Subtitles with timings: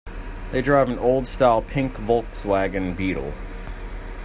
[0.49, 3.35] They drive an old style pink Volkswagen Beetle.